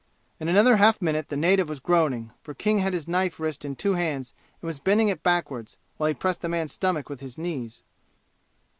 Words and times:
In 0.39 0.47
another 0.47 0.77
half 0.77 0.99
minute 0.99 1.29
the 1.29 1.37
native 1.37 1.69
was 1.69 1.79
groaning, 1.79 2.31
for 2.41 2.55
King 2.55 2.79
had 2.79 2.91
his 2.91 3.07
knife 3.07 3.39
wrist 3.39 3.63
in 3.63 3.75
two 3.75 3.93
hands 3.93 4.33
and 4.59 4.65
was 4.65 4.79
bending 4.79 5.09
it 5.09 5.21
backward 5.21 5.75
while 5.97 6.07
he 6.07 6.15
pressed 6.15 6.41
the 6.41 6.49
man's 6.49 6.71
stomach 6.71 7.07
with 7.07 7.19
his 7.19 7.37
knees. 7.37 7.83